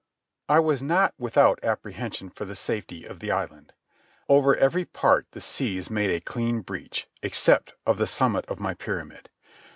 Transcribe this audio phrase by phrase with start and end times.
[0.49, 3.71] I was not without apprehension for the safety of the island.
[4.27, 8.73] Over every part the seas made a clean breach, except of the summit of my
[8.73, 9.29] pyramid.